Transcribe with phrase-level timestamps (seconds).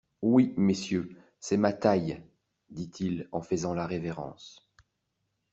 [0.23, 2.23] Oui, messieurs, c’est ma taille,
[2.71, 4.67] dit-il en faisant la révérence.